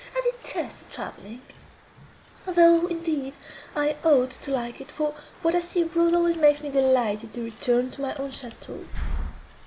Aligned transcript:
I 0.15 0.31
detest 0.31 0.89
travelling; 0.89 1.43
though, 2.45 2.87
indeed, 2.87 3.37
I 3.75 3.97
ought 4.03 4.31
to 4.31 4.49
like 4.49 4.81
it, 4.81 4.91
for 4.91 5.13
what 5.43 5.53
I 5.53 5.59
see 5.59 5.83
abroad 5.83 6.15
always 6.15 6.37
makes 6.37 6.61
me 6.63 6.69
delighted 6.71 7.33
to 7.33 7.43
return 7.43 7.91
to 7.91 8.01
my 8.01 8.15
own 8.15 8.31
château. 8.31 8.87